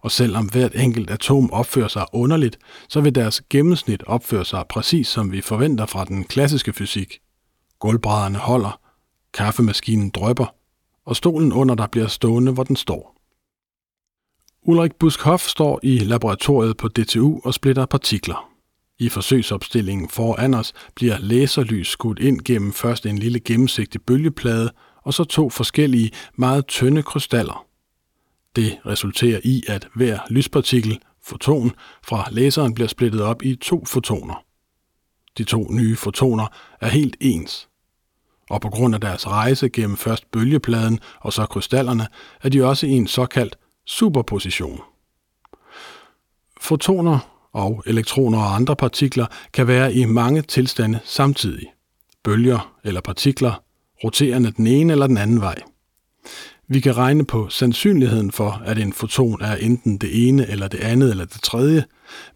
Og 0.00 0.10
selvom 0.10 0.46
hvert 0.46 0.74
enkelt 0.74 1.10
atom 1.10 1.52
opfører 1.52 1.88
sig 1.88 2.06
underligt, 2.12 2.58
så 2.88 3.00
vil 3.00 3.14
deres 3.14 3.42
gennemsnit 3.50 4.02
opføre 4.06 4.44
sig 4.44 4.64
præcis 4.68 5.08
som 5.08 5.32
vi 5.32 5.40
forventer 5.40 5.86
fra 5.86 6.04
den 6.04 6.24
klassiske 6.24 6.72
fysik. 6.72 7.18
Gulvbrædderne 7.78 8.38
holder, 8.38 8.80
kaffemaskinen 9.34 10.10
drøber, 10.10 10.54
og 11.06 11.16
stolen 11.16 11.52
under 11.52 11.74
dig 11.74 11.90
bliver 11.90 12.06
stående, 12.06 12.52
hvor 12.52 12.64
den 12.64 12.76
står. 12.76 13.16
Ulrik 14.62 14.94
Buskhoff 14.94 15.46
står 15.46 15.80
i 15.82 15.98
laboratoriet 15.98 16.76
på 16.76 16.88
DTU 16.88 17.40
og 17.44 17.54
splitter 17.54 17.86
partikler. 17.86 18.48
I 18.98 19.08
forsøgsopstillingen 19.08 20.08
foran 20.08 20.54
os 20.54 20.72
bliver 20.94 21.18
laserlys 21.18 21.88
skudt 21.88 22.18
ind 22.18 22.40
gennem 22.40 22.72
først 22.72 23.06
en 23.06 23.18
lille 23.18 23.40
gennemsigtig 23.40 24.02
bølgeplade 24.02 24.70
og 25.02 25.14
så 25.14 25.24
to 25.24 25.50
forskellige, 25.50 26.10
meget 26.36 26.66
tynde 26.66 27.02
krystaller. 27.02 27.66
Det 28.56 28.78
resulterer 28.86 29.40
i, 29.44 29.62
at 29.68 29.88
hver 29.94 30.18
lyspartikel, 30.30 31.00
foton, 31.22 31.72
fra 32.04 32.28
laseren 32.30 32.74
bliver 32.74 32.88
splittet 32.88 33.22
op 33.22 33.42
i 33.42 33.56
to 33.56 33.84
fotoner. 33.84 34.44
De 35.38 35.44
to 35.44 35.66
nye 35.70 35.96
fotoner 35.96 36.46
er 36.80 36.88
helt 36.88 37.16
ens. 37.20 37.68
Og 38.50 38.60
på 38.60 38.68
grund 38.68 38.94
af 38.94 39.00
deres 39.00 39.26
rejse 39.26 39.68
gennem 39.68 39.96
først 39.96 40.30
bølgepladen 40.30 41.00
og 41.20 41.32
så 41.32 41.46
krystallerne, 41.46 42.06
er 42.42 42.48
de 42.48 42.64
også 42.64 42.86
i 42.86 42.90
en 42.90 43.06
såkaldt 43.06 43.58
superposition. 43.86 44.80
Fotoner 46.60 47.18
og 47.52 47.82
elektroner 47.86 48.38
og 48.38 48.54
andre 48.54 48.76
partikler 48.76 49.26
kan 49.52 49.66
være 49.66 49.94
i 49.94 50.04
mange 50.04 50.42
tilstande 50.42 51.00
samtidig. 51.04 51.72
Bølger 52.24 52.74
eller 52.84 53.00
partikler 53.00 53.62
roterende 54.04 54.52
den 54.56 54.66
ene 54.66 54.92
eller 54.92 55.06
den 55.06 55.18
anden 55.18 55.40
vej. 55.40 55.62
Vi 56.68 56.80
kan 56.80 56.96
regne 56.96 57.24
på 57.24 57.48
sandsynligheden 57.48 58.32
for, 58.32 58.62
at 58.64 58.78
en 58.78 58.92
foton 58.92 59.42
er 59.42 59.56
enten 59.56 59.98
det 59.98 60.28
ene 60.28 60.48
eller 60.48 60.68
det 60.68 60.80
andet 60.80 61.10
eller 61.10 61.24
det 61.24 61.42
tredje, 61.42 61.84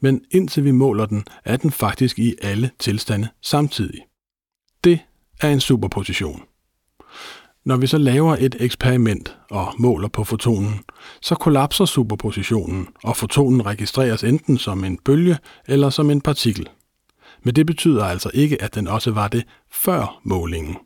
men 0.00 0.20
indtil 0.30 0.64
vi 0.64 0.70
måler 0.70 1.06
den, 1.06 1.24
er 1.44 1.56
den 1.56 1.70
faktisk 1.70 2.18
i 2.18 2.34
alle 2.42 2.70
tilstande 2.78 3.28
samtidig. 3.42 4.00
Det 4.84 4.98
er 5.40 5.50
en 5.50 5.60
superposition. 5.60 6.42
Når 7.64 7.76
vi 7.76 7.86
så 7.86 7.98
laver 7.98 8.36
et 8.40 8.56
eksperiment 8.60 9.36
og 9.50 9.74
måler 9.78 10.08
på 10.08 10.24
fotonen, 10.24 10.80
så 11.22 11.34
kollapser 11.34 11.84
superpositionen, 11.84 12.88
og 13.04 13.16
fotonen 13.16 13.66
registreres 13.66 14.24
enten 14.24 14.58
som 14.58 14.84
en 14.84 14.98
bølge 15.04 15.38
eller 15.68 15.90
som 15.90 16.10
en 16.10 16.20
partikel. 16.20 16.68
Men 17.42 17.54
det 17.54 17.66
betyder 17.66 18.04
altså 18.04 18.30
ikke, 18.34 18.62
at 18.62 18.74
den 18.74 18.88
også 18.88 19.10
var 19.10 19.28
det 19.28 19.44
før 19.72 20.20
målingen. 20.24 20.76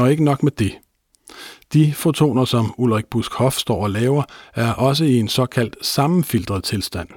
Og 0.00 0.10
ikke 0.10 0.24
nok 0.24 0.42
med 0.42 0.52
det. 0.52 0.78
De 1.72 1.92
fotoner, 1.92 2.44
som 2.44 2.74
Ulrik 2.78 3.06
Buskhoff 3.06 3.56
står 3.56 3.82
og 3.82 3.90
laver, 3.90 4.22
er 4.54 4.72
også 4.72 5.04
i 5.04 5.18
en 5.18 5.28
såkaldt 5.28 5.86
sammenfiltret 5.86 6.64
tilstand. 6.64 7.08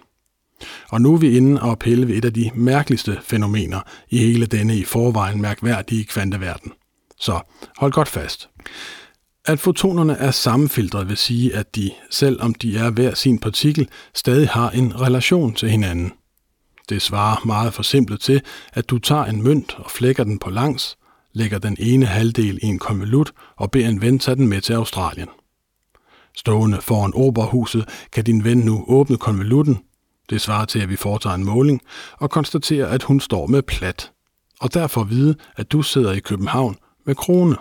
Og 0.90 1.02
nu 1.02 1.14
er 1.14 1.18
vi 1.18 1.38
inde 1.38 1.62
og 1.62 1.80
pille 1.80 2.08
ved 2.08 2.16
et 2.16 2.26
af 2.26 2.34
de 2.34 2.52
mærkeligste 2.56 3.20
fænomener 3.22 3.80
i 4.10 4.18
hele 4.18 4.46
denne 4.46 4.78
i 4.78 4.84
forvejen 4.84 5.42
mærkværdige 5.42 6.06
kvanteverden. 6.06 6.72
Så 7.20 7.40
hold 7.78 7.92
godt 7.92 8.08
fast. 8.08 8.50
At 9.46 9.60
fotonerne 9.60 10.14
er 10.14 10.32
sammenfiltret 10.32 11.10
vil 11.10 11.18
sige, 11.18 11.56
at 11.56 11.76
de, 11.76 11.92
selvom 12.10 12.54
de 12.54 12.78
er 12.78 12.90
hver 12.90 13.14
sin 13.14 13.40
partikel, 13.40 13.90
stadig 14.14 14.50
har 14.50 14.70
en 14.70 15.02
relation 15.02 15.54
til 15.54 15.70
hinanden. 15.70 16.14
Det 16.90 17.02
svarer 17.02 17.46
meget 17.46 17.74
forsimplet 17.74 18.20
til, 18.20 18.42
at 18.74 18.90
du 18.90 19.00
tager 19.00 19.26
en 19.26 19.44
mønt 19.44 19.76
og 19.80 19.92
flækker 19.92 20.24
den 20.24 20.40
på 20.40 20.50
langs, 20.50 20.98
lægger 21.34 21.60
den 21.60 21.78
ene 21.80 22.06
halvdel 22.06 22.60
i 22.62 22.66
en 22.66 22.80
konvolut 22.80 23.34
og 23.56 23.72
beder 23.72 23.90
en 23.90 24.02
ven 24.02 24.20
tage 24.20 24.36
den 24.36 24.48
med 24.48 24.62
til 24.62 24.74
Australien. 24.74 25.30
Stående 26.36 26.82
foran 26.82 27.14
operahuset 27.16 27.90
kan 28.12 28.24
din 28.24 28.44
ven 28.44 28.58
nu 28.58 28.86
åbne 28.88 29.18
konvolutten, 29.18 29.80
det 30.30 30.42
svarer 30.42 30.66
til, 30.66 30.80
at 30.80 30.90
vi 30.90 30.96
foretager 30.96 31.36
en 31.36 31.44
måling, 31.44 31.82
og 32.18 32.30
konstaterer, 32.30 32.88
at 32.88 33.04
hun 33.04 33.20
står 33.20 33.48
med 33.48 33.62
plat, 33.62 34.12
og 34.60 34.74
derfor 34.74 35.04
vide, 35.04 35.36
at 35.56 35.72
du 35.72 35.82
sidder 35.82 36.12
i 36.12 36.20
København 36.20 36.76
med 37.06 37.16
krone. 37.16 37.56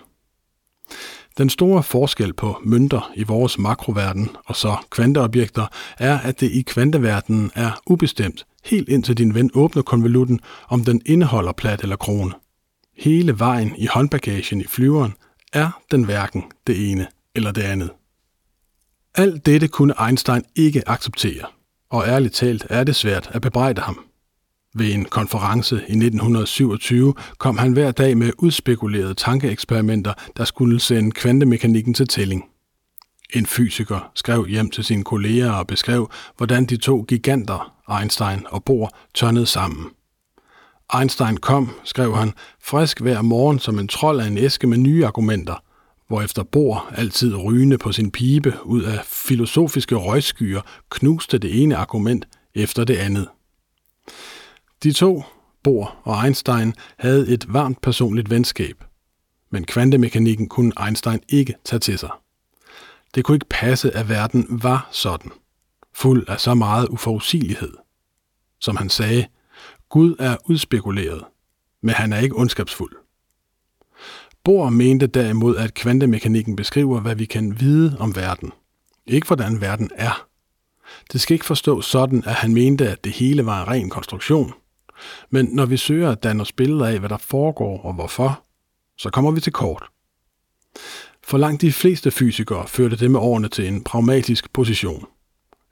Den 1.39 1.51
store 1.51 1.83
forskel 1.83 2.33
på 2.33 2.61
mønter 2.65 3.13
i 3.15 3.23
vores 3.23 3.59
makroverden 3.59 4.29
og 4.45 4.57
så 4.57 4.77
kvanteobjekter 4.91 5.67
er, 5.99 6.19
at 6.19 6.41
det 6.41 6.51
i 6.51 6.63
kvanteverdenen 6.63 7.51
er 7.55 7.81
ubestemt, 7.87 8.47
helt 8.65 8.89
indtil 8.89 9.19
din 9.19 9.35
ven 9.35 9.51
åbner 9.55 9.83
konvolutten, 9.83 10.41
om 10.69 10.85
den 10.85 11.03
indeholder 11.07 11.53
plat 11.53 11.83
eller 11.83 11.97
krone. 11.97 12.33
Hele 13.03 13.39
vejen 13.39 13.75
i 13.77 13.87
håndbagagen 13.87 14.61
i 14.61 14.65
flyveren 14.65 15.15
er 15.53 15.81
den 15.91 16.05
hverken 16.05 16.45
det 16.67 16.91
ene 16.91 17.07
eller 17.35 17.53
det 17.53 17.63
andet. 17.63 17.91
Alt 19.15 19.47
dette 19.47 19.69
kunne 19.69 19.95
Einstein 20.07 20.45
ikke 20.55 20.89
acceptere, 20.89 21.47
og 21.91 22.07
ærligt 22.07 22.35
talt 22.35 22.67
er 22.71 22.85
det 22.85 22.97
svært 22.97 23.31
at 23.33 23.43
bebrejde 23.43 23.81
ham. 23.81 24.05
Ved 24.75 24.93
en 24.93 25.05
konference 25.05 25.75
i 25.77 25.79
1927 25.79 27.15
kom 27.39 27.59
han 27.59 27.73
hver 27.73 27.91
dag 27.91 28.17
med 28.17 28.33
udspekulerede 28.39 29.15
tankeeksperimenter, 29.15 30.13
der 30.37 30.45
skulle 30.45 30.81
sende 30.81 31.11
kvantemekanikken 31.11 31.95
til 31.95 32.09
tælling. 32.09 32.45
En 33.35 33.47
fysiker 33.47 34.11
skrev 34.15 34.47
hjem 34.47 34.71
til 34.71 34.85
sine 34.85 35.05
kolleger 35.05 35.53
og 35.53 35.67
beskrev, 35.67 36.11
hvordan 36.37 36.67
de 36.67 36.77
to 36.77 37.05
giganter, 37.09 37.75
Einstein 38.01 38.47
og 38.47 38.65
Bohr, 38.65 38.91
tørnede 39.15 39.47
sammen. 39.47 39.91
Einstein 40.99 41.37
kom, 41.37 41.71
skrev 41.85 42.17
han, 42.17 42.33
frisk 42.61 43.01
hver 43.01 43.23
morgen 43.23 43.59
som 43.59 43.79
en 43.79 43.89
trold 43.89 44.21
af 44.21 44.27
en 44.27 44.39
æske 44.39 44.67
med 44.67 44.79
nye 44.79 45.07
argumenter, 45.07 45.63
hvorefter 46.09 46.43
Bohr 46.43 46.93
altid 46.95 47.35
rygende 47.35 47.79
på 47.79 47.93
sin 47.93 48.11
pibe 48.11 48.55
ud 48.65 48.83
af 48.83 49.01
filosofiske 49.05 49.95
røgskyer 49.95 50.61
knuste 50.91 51.39
det 51.39 51.63
ene 51.63 51.77
argument 51.77 52.29
efter 52.55 52.85
det 52.85 52.97
andet. 52.97 53.29
De 54.83 54.93
to, 54.93 55.25
Bohr 55.63 55.97
og 56.05 56.25
Einstein, 56.25 56.75
havde 56.99 57.29
et 57.29 57.53
varmt 57.53 57.81
personligt 57.81 58.31
venskab. 58.31 58.85
Men 59.51 59.65
kvantemekanikken 59.65 60.49
kunne 60.49 60.73
Einstein 60.87 61.21
ikke 61.29 61.55
tage 61.65 61.81
til 61.81 61.99
sig. 61.99 62.11
Det 63.15 63.25
kunne 63.25 63.37
ikke 63.37 63.47
passe, 63.51 63.97
at 63.97 64.09
verden 64.09 64.47
var 64.49 64.89
sådan. 64.91 65.31
Fuld 65.95 66.25
af 66.29 66.41
så 66.41 66.55
meget 66.55 66.89
uforudsigelighed. 66.89 67.73
Som 68.61 68.77
han 68.77 68.91
sagde, 68.91 69.27
Gud 69.93 70.17
er 70.19 70.37
udspekuleret, 70.45 71.25
men 71.83 71.95
han 71.95 72.13
er 72.13 72.19
ikke 72.19 72.37
ondskabsfuld. 72.37 72.93
Bohr 74.45 74.69
mente 74.69 75.07
derimod, 75.07 75.57
at 75.57 75.75
kvantemekanikken 75.75 76.57
beskriver, 76.57 77.01
hvad 77.01 77.15
vi 77.15 77.25
kan 77.25 77.61
vide 77.61 77.97
om 77.99 78.17
verden. 78.17 78.53
Ikke 79.07 79.27
hvordan 79.27 79.61
verden 79.61 79.91
er. 79.95 80.27
Det 81.13 81.21
skal 81.21 81.35
ikke 81.35 81.45
forstås 81.45 81.87
sådan, 81.87 82.25
at 82.27 82.35
han 82.35 82.55
mente, 82.55 82.91
at 82.91 83.05
det 83.05 83.13
hele 83.13 83.47
var 83.47 83.63
en 83.63 83.69
ren 83.69 83.91
konstruktion. 83.91 84.53
Men 85.31 85.49
når 85.53 85.67
vi 85.67 85.77
søger 85.77 86.11
at 86.11 86.23
danne 86.23 86.43
os 86.43 86.53
billeder 86.53 86.87
af, 86.87 86.99
hvad 86.99 87.09
der 87.09 87.19
foregår 87.19 87.83
og 87.83 87.95
hvorfor, 87.95 88.45
så 88.99 89.11
kommer 89.11 89.31
vi 89.31 89.41
til 89.41 89.53
kort. 89.53 89.85
For 91.25 91.39
langt 91.39 91.63
de 91.63 91.73
fleste 91.73 92.11
fysikere 92.11 92.69
førte 92.69 92.97
det 92.97 93.11
med 93.11 93.21
årene 93.21 93.49
til 93.49 93.69
en 93.69 93.85
pragmatisk 93.85 94.53
position. 94.53 95.07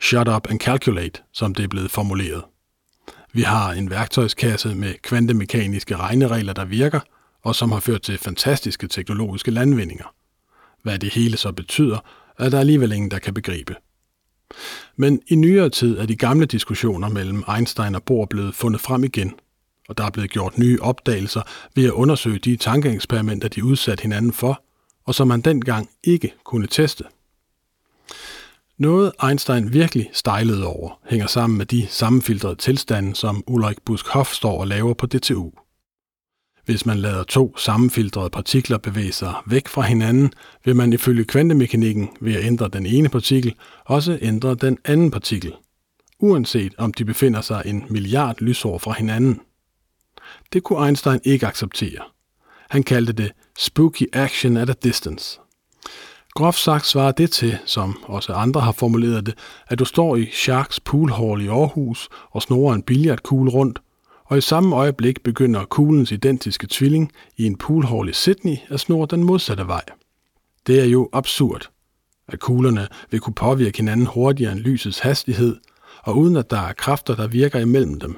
Shut 0.00 0.28
up 0.28 0.50
and 0.50 0.60
calculate, 0.60 1.22
som 1.32 1.54
det 1.54 1.64
er 1.64 1.68
blevet 1.68 1.90
formuleret. 1.90 2.44
Vi 3.32 3.42
har 3.42 3.72
en 3.72 3.90
værktøjskasse 3.90 4.74
med 4.74 4.94
kvantemekaniske 5.02 5.96
regneregler, 5.96 6.52
der 6.52 6.64
virker, 6.64 7.00
og 7.42 7.54
som 7.54 7.72
har 7.72 7.80
ført 7.80 8.02
til 8.02 8.18
fantastiske 8.18 8.88
teknologiske 8.88 9.50
landvindinger. 9.50 10.14
Hvad 10.82 10.98
det 10.98 11.12
hele 11.12 11.36
så 11.36 11.52
betyder, 11.52 11.98
er 12.38 12.48
der 12.48 12.60
alligevel 12.60 12.92
ingen, 12.92 13.10
der 13.10 13.18
kan 13.18 13.34
begribe. 13.34 13.76
Men 14.96 15.22
i 15.26 15.34
nyere 15.34 15.68
tid 15.68 15.98
er 15.98 16.06
de 16.06 16.16
gamle 16.16 16.46
diskussioner 16.46 17.08
mellem 17.08 17.44
Einstein 17.56 17.94
og 17.94 18.02
Bohr 18.02 18.26
blevet 18.26 18.54
fundet 18.54 18.80
frem 18.80 19.04
igen, 19.04 19.34
og 19.88 19.98
der 19.98 20.04
er 20.04 20.10
blevet 20.10 20.30
gjort 20.30 20.58
nye 20.58 20.78
opdagelser 20.80 21.42
ved 21.74 21.84
at 21.84 21.90
undersøge 21.90 22.38
de 22.38 22.56
tankeeksperimenter, 22.56 23.48
de 23.48 23.64
udsatte 23.64 24.02
hinanden 24.02 24.32
for, 24.32 24.62
og 25.04 25.14
som 25.14 25.28
man 25.28 25.40
dengang 25.40 25.90
ikke 26.04 26.34
kunne 26.44 26.66
teste. 26.66 27.04
Noget 28.80 29.12
Einstein 29.28 29.72
virkelig 29.72 30.10
stejlede 30.12 30.66
over, 30.66 31.00
hænger 31.10 31.26
sammen 31.26 31.58
med 31.58 31.66
de 31.66 31.86
sammenfiltrede 31.86 32.54
tilstande, 32.54 33.14
som 33.14 33.44
Ulrik 33.46 33.76
Busk-Hoff 33.84 34.34
står 34.34 34.60
og 34.60 34.66
laver 34.66 34.94
på 34.94 35.06
DTU. 35.06 35.50
Hvis 36.64 36.86
man 36.86 36.98
lader 36.98 37.22
to 37.22 37.56
sammenfiltrede 37.56 38.30
partikler 38.30 38.78
bevæge 38.78 39.12
sig 39.12 39.34
væk 39.46 39.68
fra 39.68 39.82
hinanden, 39.82 40.32
vil 40.64 40.76
man 40.76 40.92
ifølge 40.92 41.24
kvantemekanikken 41.24 42.08
ved 42.20 42.34
at 42.34 42.44
ændre 42.44 42.68
den 42.68 42.86
ene 42.86 43.08
partikel 43.08 43.54
også 43.84 44.18
ændre 44.22 44.54
den 44.54 44.78
anden 44.84 45.10
partikel, 45.10 45.54
uanset 46.18 46.74
om 46.78 46.92
de 46.92 47.04
befinder 47.04 47.40
sig 47.40 47.62
en 47.66 47.84
milliard 47.90 48.36
lysår 48.40 48.78
fra 48.78 48.92
hinanden. 48.92 49.40
Det 50.52 50.62
kunne 50.62 50.86
Einstein 50.86 51.20
ikke 51.24 51.46
acceptere. 51.46 52.02
Han 52.70 52.82
kaldte 52.82 53.12
det 53.12 53.32
spooky 53.58 54.06
action 54.12 54.56
at 54.56 54.70
a 54.70 54.74
distance. 54.82 55.40
Groft 56.40 56.58
sagt 56.58 56.86
svarer 56.86 57.12
det 57.12 57.30
til, 57.30 57.58
som 57.66 57.96
også 58.02 58.32
andre 58.32 58.60
har 58.60 58.72
formuleret 58.72 59.26
det, 59.26 59.34
at 59.68 59.78
du 59.78 59.84
står 59.84 60.16
i 60.16 60.30
Sharks 60.32 60.80
Pool 60.80 61.12
Hall 61.12 61.42
i 61.42 61.48
Aarhus 61.48 62.08
og 62.30 62.42
snorer 62.42 62.74
en 62.74 62.82
billiardkugle 62.82 63.50
rundt, 63.50 63.78
og 64.24 64.38
i 64.38 64.40
samme 64.40 64.76
øjeblik 64.76 65.22
begynder 65.22 65.64
kuglens 65.64 66.12
identiske 66.12 66.66
tvilling 66.70 67.12
i 67.36 67.46
en 67.46 67.56
poolhall 67.56 68.08
i 68.08 68.12
Sydney 68.12 68.56
at 68.68 68.80
snore 68.80 69.06
den 69.10 69.24
modsatte 69.24 69.66
vej. 69.66 69.84
Det 70.66 70.80
er 70.80 70.84
jo 70.84 71.08
absurd, 71.12 71.70
at 72.28 72.40
kuglerne 72.40 72.88
vil 73.10 73.20
kunne 73.20 73.34
påvirke 73.34 73.76
hinanden 73.76 74.06
hurtigere 74.06 74.52
end 74.52 74.60
lysets 74.60 74.98
hastighed, 74.98 75.56
og 76.02 76.18
uden 76.18 76.36
at 76.36 76.50
der 76.50 76.60
er 76.60 76.72
kræfter, 76.72 77.16
der 77.16 77.26
virker 77.26 77.58
imellem 77.58 78.00
dem. 78.00 78.16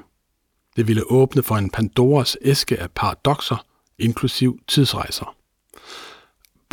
Det 0.76 0.88
ville 0.88 1.10
åbne 1.10 1.42
for 1.42 1.56
en 1.56 1.70
Pandoras 1.70 2.36
æske 2.42 2.80
af 2.80 2.90
paradoxer, 2.90 3.64
inklusiv 3.98 4.58
tidsrejser. 4.68 5.41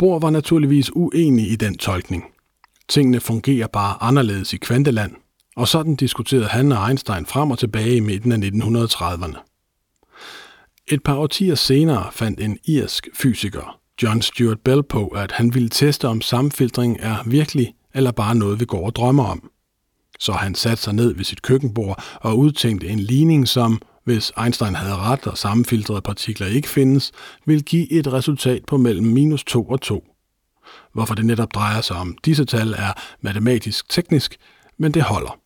Bohr 0.00 0.18
var 0.18 0.30
naturligvis 0.30 0.90
uenig 0.96 1.50
i 1.50 1.56
den 1.56 1.78
tolkning. 1.78 2.24
Tingene 2.88 3.20
fungerer 3.20 3.66
bare 3.66 3.96
anderledes 4.00 4.52
i 4.52 4.56
kvanteland, 4.56 5.12
og 5.56 5.68
sådan 5.68 5.96
diskuterede 5.96 6.46
han 6.46 6.72
og 6.72 6.88
Einstein 6.88 7.26
frem 7.26 7.50
og 7.50 7.58
tilbage 7.58 7.96
i 7.96 8.00
midten 8.00 8.32
af 8.32 8.36
1930'erne. 8.36 9.36
Et 10.88 11.02
par 11.02 11.14
årtier 11.16 11.54
senere 11.54 12.08
fandt 12.12 12.40
en 12.40 12.58
irsk 12.64 13.08
fysiker, 13.14 13.78
John 14.02 14.22
Stuart 14.22 14.60
Bell, 14.64 14.82
på, 14.82 15.08
at 15.08 15.32
han 15.32 15.54
ville 15.54 15.68
teste 15.68 16.08
om 16.08 16.20
sammenfiltring 16.20 16.96
er 17.00 17.16
virkelig 17.26 17.74
eller 17.94 18.12
bare 18.12 18.34
noget, 18.34 18.60
vi 18.60 18.64
går 18.64 18.86
og 18.86 18.96
drømmer 18.96 19.24
om. 19.24 19.50
Så 20.18 20.32
han 20.32 20.54
satte 20.54 20.82
sig 20.82 20.94
ned 20.94 21.14
ved 21.14 21.24
sit 21.24 21.42
køkkenbord 21.42 22.02
og 22.14 22.38
udtænkte 22.38 22.88
en 22.88 23.00
ligning, 23.00 23.48
som, 23.48 23.82
hvis 24.10 24.32
Einstein 24.42 24.74
havde 24.74 24.96
ret 24.96 25.26
og 25.26 25.38
sammenfiltrede 25.38 26.00
partikler 26.00 26.46
ikke 26.46 26.68
findes, 26.68 27.12
vil 27.46 27.64
give 27.64 27.92
et 27.92 28.12
resultat 28.12 28.64
på 28.64 28.76
mellem 28.76 29.06
minus 29.06 29.44
2 29.44 29.64
og 29.68 29.80
2. 29.80 30.04
Hvorfor 30.92 31.14
det 31.14 31.26
netop 31.26 31.54
drejer 31.54 31.80
sig 31.80 31.96
om 31.96 32.16
disse 32.24 32.44
tal 32.44 32.72
er 32.72 32.92
matematisk 33.20 33.88
teknisk, 33.88 34.36
men 34.78 34.94
det 34.94 35.02
holder. 35.02 35.38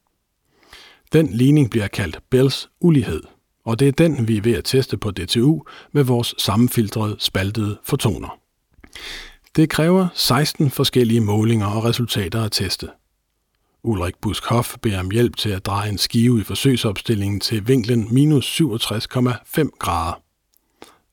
Den 1.13 1.33
ligning 1.33 1.71
bliver 1.71 1.87
kaldt 1.89 2.19
Bells 2.31 2.69
ulighed, 2.81 3.23
og 3.65 3.79
det 3.79 3.89
er 3.89 3.93
den, 3.93 4.29
vi 4.29 4.37
er 4.37 4.43
ved 4.43 4.55
at 4.55 4.65
teste 4.65 4.97
på 4.97 5.11
DTU 5.11 5.63
med 5.93 6.05
vores 6.05 6.35
sammenfiltrede 6.39 7.17
spaltede 7.19 7.79
fotoner. 7.85 8.39
Det 9.57 9.71
kræver 9.71 10.09
16 10.15 10.71
forskellige 10.71 11.21
målinger 11.21 11.67
og 11.67 11.85
resultater 11.85 12.43
at 12.43 12.53
teste. 12.53 12.89
Ulrik 13.87 14.15
Buskhoff 14.21 14.77
beder 14.83 15.01
om 15.01 15.11
hjælp 15.11 15.37
til 15.37 15.51
at 15.51 15.67
dreje 15.67 15.89
en 15.89 15.99
skive 15.99 16.41
i 16.41 16.45
forsøgsopstillingen 16.45 17.41
til 17.41 17.69
vinklen 17.69 18.15
minus 18.15 18.61
67,5 18.61 19.69
grader. 19.79 20.23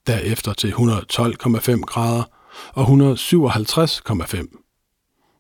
Derefter 0.08 0.54
til 0.54 0.72
112,5 0.72 1.82
grader 1.82 2.24
og 2.74 2.84
157,5. 2.84 4.58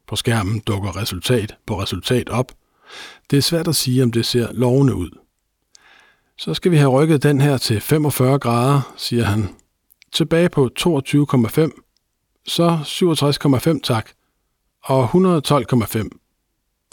På 0.07 0.15
skærmen 0.15 0.59
dukker 0.59 0.95
resultat 0.95 1.55
på 1.65 1.81
resultat 1.81 2.29
op, 2.29 2.51
det 3.29 3.37
er 3.37 3.41
svært 3.41 3.67
at 3.67 3.75
sige, 3.75 4.03
om 4.03 4.11
det 4.11 4.25
ser 4.25 4.51
lovende 4.51 4.95
ud. 4.95 5.09
Så 6.37 6.53
skal 6.53 6.71
vi 6.71 6.77
have 6.77 6.89
rykket 6.89 7.23
den 7.23 7.41
her 7.41 7.57
til 7.57 7.81
45 7.81 8.39
grader, 8.39 8.93
siger 8.97 9.23
han. 9.23 9.55
Tilbage 10.11 10.49
på 10.49 10.69
22,5. 10.79 12.43
Så 12.47 12.79
67,5 13.75 13.79
tak. 13.83 14.09
Og 14.83 15.05
112,5. 15.05 16.20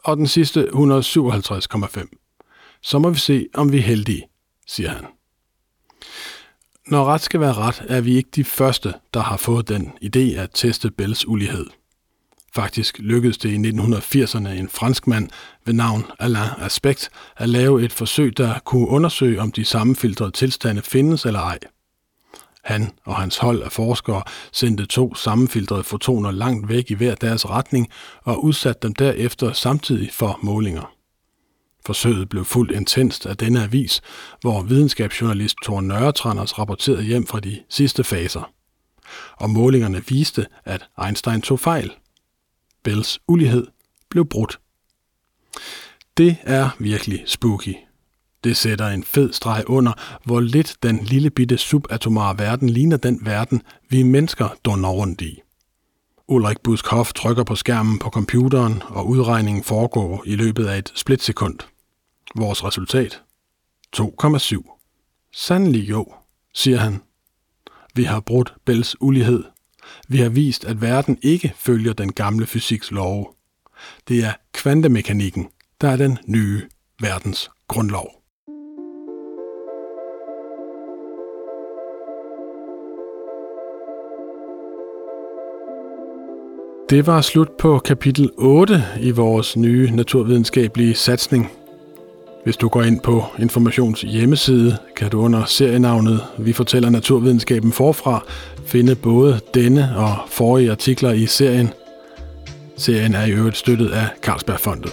Og 0.04 0.16
den 0.16 0.26
sidste 0.26 0.68
157,5. 0.72 2.78
Så 2.82 2.98
må 2.98 3.10
vi 3.10 3.18
se, 3.18 3.46
om 3.54 3.72
vi 3.72 3.78
er 3.78 3.82
heldige, 3.82 4.28
siger 4.66 4.90
han. 4.90 5.04
Når 6.86 7.04
ret 7.04 7.20
skal 7.20 7.40
være 7.40 7.52
ret, 7.52 7.84
er 7.88 8.00
vi 8.00 8.16
ikke 8.16 8.30
de 8.34 8.44
første, 8.44 8.94
der 9.14 9.20
har 9.20 9.36
fået 9.36 9.68
den 9.68 9.92
idé 10.04 10.18
at 10.18 10.50
teste 10.54 10.90
Bells 10.90 11.28
ulighed. 11.28 11.66
Faktisk 12.54 12.98
lykkedes 12.98 13.38
det 13.38 13.50
i 13.50 13.70
1980'erne 13.70 14.48
en 14.48 14.68
franskmand 14.68 15.28
ved 15.64 15.74
navn 15.74 16.04
Alain 16.18 16.50
Aspect 16.58 17.10
at 17.36 17.48
lave 17.48 17.84
et 17.84 17.92
forsøg, 17.92 18.38
der 18.38 18.58
kunne 18.58 18.88
undersøge, 18.88 19.40
om 19.40 19.52
de 19.52 19.64
sammenfiltrede 19.64 20.30
tilstande 20.30 20.82
findes 20.82 21.26
eller 21.26 21.40
ej. 21.40 21.58
Han 22.68 22.90
og 23.04 23.16
hans 23.16 23.38
hold 23.38 23.62
af 23.62 23.72
forskere 23.72 24.22
sendte 24.52 24.86
to 24.86 25.14
sammenfiltrede 25.14 25.84
fotoner 25.84 26.30
langt 26.30 26.68
væk 26.68 26.90
i 26.90 26.94
hver 26.94 27.14
deres 27.14 27.50
retning 27.50 27.88
og 28.24 28.44
udsatte 28.44 28.80
dem 28.82 28.94
derefter 28.94 29.52
samtidig 29.52 30.10
for 30.12 30.38
målinger. 30.42 30.94
Forsøget 31.86 32.28
blev 32.28 32.44
fuldt 32.44 32.72
intenst 32.72 33.26
af 33.26 33.36
denne 33.36 33.62
avis, 33.62 34.00
hvor 34.40 34.62
videnskabsjournalist 34.62 35.56
Thor 35.64 35.80
Nørretranders 35.80 36.58
rapporterede 36.58 37.02
hjem 37.02 37.26
fra 37.26 37.40
de 37.40 37.62
sidste 37.68 38.04
faser. 38.04 38.52
Og 39.36 39.50
målingerne 39.50 40.04
viste, 40.08 40.46
at 40.64 40.88
Einstein 41.06 41.42
tog 41.42 41.60
fejl– 41.60 41.92
Bells 42.84 43.20
ulighed 43.28 43.66
blev 44.08 44.26
brudt. 44.26 44.60
Det 46.16 46.36
er 46.42 46.70
virkelig 46.78 47.22
spooky. 47.26 47.87
Det 48.44 48.56
sætter 48.56 48.88
en 48.88 49.04
fed 49.04 49.32
streg 49.32 49.64
under, 49.66 49.92
hvor 50.24 50.40
lidt 50.40 50.76
den 50.82 50.96
lille 50.96 51.30
bitte 51.30 51.58
subatomare 51.58 52.38
verden 52.38 52.68
ligner 52.68 52.96
den 52.96 53.18
verden, 53.22 53.62
vi 53.88 54.02
mennesker 54.02 54.48
doner 54.64 54.88
rundt 54.88 55.20
i. 55.20 55.40
Ulrik 56.28 56.60
Buskhoff 56.60 57.12
trykker 57.12 57.44
på 57.44 57.54
skærmen 57.56 57.98
på 57.98 58.10
computeren, 58.10 58.82
og 58.86 59.08
udregningen 59.08 59.64
foregår 59.64 60.22
i 60.26 60.36
løbet 60.36 60.66
af 60.66 60.78
et 60.78 60.92
splitsekund. 60.94 61.58
Vores 62.36 62.64
resultat? 62.64 63.22
2,7. 63.96 65.30
Sandelig 65.32 65.90
jo, 65.90 66.12
siger 66.54 66.78
han. 66.78 67.00
Vi 67.94 68.04
har 68.04 68.20
brudt 68.20 68.54
Bells 68.64 68.96
ulighed 69.00 69.44
vi 70.08 70.18
har 70.18 70.28
vist, 70.28 70.64
at 70.64 70.80
verden 70.80 71.18
ikke 71.22 71.52
følger 71.56 71.92
den 71.92 72.12
gamle 72.12 72.46
fysiks 72.46 72.90
love. 72.90 73.26
Det 74.08 74.24
er 74.24 74.32
kvantemekanikken, 74.52 75.48
der 75.80 75.88
er 75.88 75.96
den 75.96 76.18
nye 76.26 76.62
verdens 77.00 77.50
grundlov. 77.68 78.17
Det 86.90 87.06
var 87.06 87.20
slut 87.20 87.48
på 87.58 87.78
kapitel 87.78 88.30
8 88.36 88.84
i 89.00 89.10
vores 89.10 89.56
nye 89.56 89.90
naturvidenskabelige 89.90 90.94
satsning. 90.94 91.50
Hvis 92.44 92.56
du 92.56 92.68
går 92.68 92.82
ind 92.82 93.00
på 93.00 93.24
Informations 93.38 94.00
hjemmeside, 94.00 94.76
kan 94.96 95.10
du 95.10 95.20
under 95.20 95.44
serienavnet 95.44 96.20
Vi 96.38 96.52
fortæller 96.52 96.90
naturvidenskaben 96.90 97.72
forfra 97.72 98.24
finde 98.66 98.94
både 98.94 99.40
denne 99.54 99.96
og 99.96 100.16
forrige 100.28 100.70
artikler 100.70 101.12
i 101.12 101.26
serien. 101.26 101.70
Serien 102.76 103.14
er 103.14 103.24
i 103.24 103.30
øvrigt 103.30 103.56
støttet 103.56 103.90
af 103.90 104.06
Carlsbergfondet. 104.22 104.92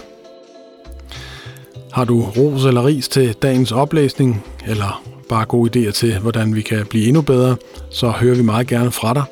Har 1.92 2.04
du 2.04 2.22
ros 2.22 2.64
eller 2.64 2.86
ris 2.86 3.08
til 3.08 3.32
dagens 3.32 3.72
oplæsning, 3.72 4.44
eller 4.66 5.02
bare 5.28 5.44
gode 5.44 5.88
idéer 5.88 5.92
til, 5.92 6.18
hvordan 6.18 6.54
vi 6.54 6.62
kan 6.62 6.86
blive 6.86 7.06
endnu 7.06 7.22
bedre, 7.22 7.56
så 7.90 8.10
hører 8.10 8.36
vi 8.36 8.42
meget 8.42 8.66
gerne 8.66 8.90
fra 8.90 9.14
dig. 9.14 9.24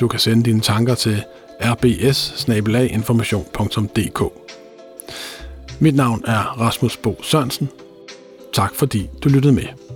Du 0.00 0.08
kan 0.08 0.18
sende 0.20 0.42
dine 0.42 0.60
tanker 0.60 0.94
til 0.94 1.22
rbs 1.60 2.46
Mit 5.78 5.94
navn 5.94 6.24
er 6.26 6.60
Rasmus 6.60 6.96
Bo 6.96 7.16
Sørensen. 7.22 7.68
Tak 8.52 8.74
fordi 8.74 9.10
du 9.24 9.28
lyttede 9.28 9.52
med. 9.52 9.89